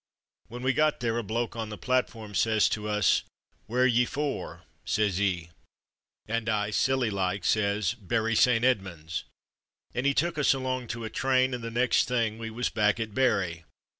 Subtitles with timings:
[0.47, 3.85] When we got there, a bloke on the platform says to us, * Where are
[3.85, 5.51] ye for?' says 'e.
[6.25, 8.65] And I, silly like, says, 'Bury St.
[8.65, 9.25] Edmunds';
[9.93, 12.69] and he took us along to a train and the next thing was we was
[12.71, 13.63] back at Bury.